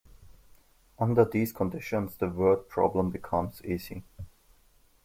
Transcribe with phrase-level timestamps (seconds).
[0.97, 4.03] Under these conditions the word problem becomes easy.